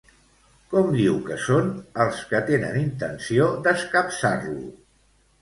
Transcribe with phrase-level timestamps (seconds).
[0.69, 1.67] Com diu que són
[2.05, 4.59] els que tenen intenció d'escapçar-lo?